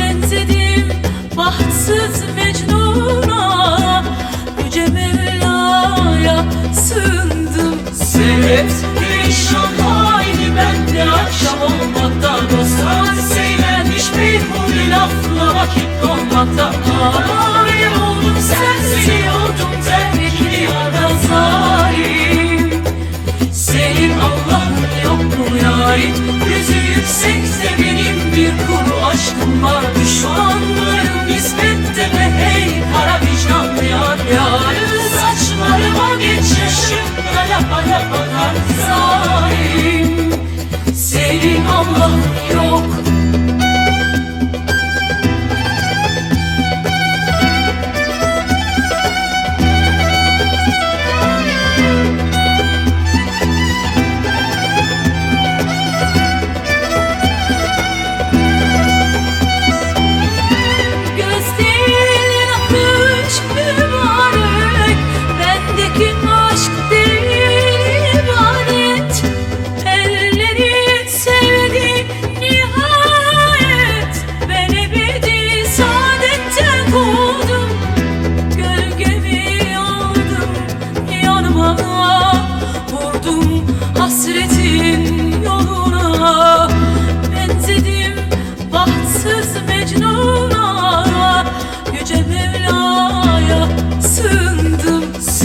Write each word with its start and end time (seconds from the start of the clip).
benzedim 0.00 0.92
bahtsızım 1.36 2.35
one 38.46 38.68
song. 38.68 39.35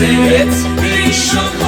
Silhouette, 0.01 0.65
les 0.81 1.13
champs 1.13 1.60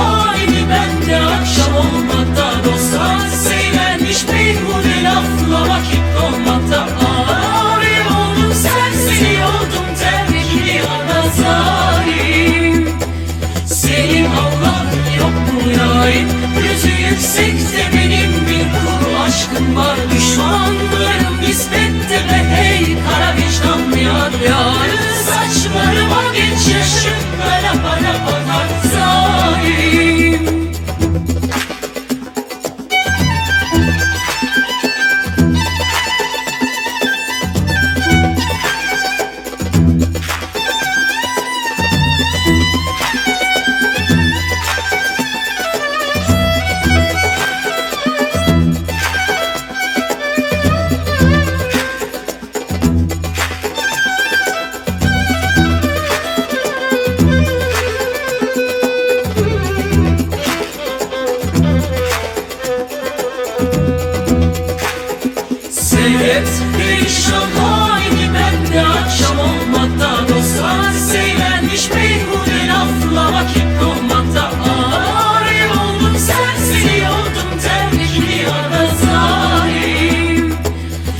perişan 67.24 67.62
halini 67.62 68.34
bende 68.34 68.88
akşam 68.88 69.40
olmakta 69.40 70.28
Dostlar 70.28 70.92
seylenmiş 71.12 71.90
beyhude 71.96 72.68
lafla 72.68 73.34
vakit 73.34 73.68
dolmakta 73.82 74.44
Ağrı 74.44 75.80
oldum 75.82 76.18
serseri 76.18 77.08
oldum 77.10 77.60
terkli 77.64 78.42
yana 78.42 78.86
zalim 79.04 80.56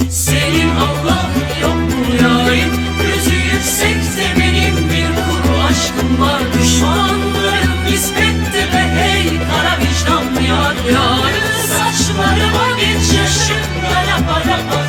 Senin 0.10 0.70
Allah'ın 0.76 1.62
yok 1.62 1.76
mu 1.76 2.16
yarim 2.22 2.74
Yüzü 3.04 3.36
yüksekte 3.36 4.40
benim 4.40 4.76
bir 4.90 5.08
kuru 5.08 5.64
aşkım 5.64 6.22
var. 6.22 6.42
Düşmanlarım 6.54 7.86
nispette 7.86 8.60
ve 8.74 9.02
hey 9.02 9.28
kara 9.28 9.78
vicdanlı 9.80 10.42
yar. 10.48 10.76
Yarın 10.92 11.54
saçlarıma 11.68 12.78
geç 12.80 13.18
yaşım 13.18 13.64
bana 13.84 14.28
bana 14.28 14.83